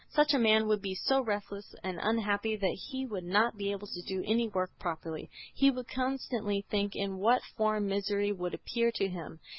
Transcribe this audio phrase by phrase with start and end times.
[0.09, 3.85] Such a man would be so restless and unhappy that he would not be able
[3.85, 8.91] to do any work properly; he would constantly think in what form misery would appear
[8.93, 9.39] to him.